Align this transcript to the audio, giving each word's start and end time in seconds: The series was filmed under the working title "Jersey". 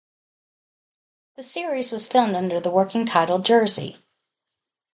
The 1.35 1.43
series 1.43 1.91
was 1.91 2.07
filmed 2.07 2.33
under 2.33 2.59
the 2.59 2.71
working 2.71 3.05
title 3.05 3.37
"Jersey". 3.37 3.97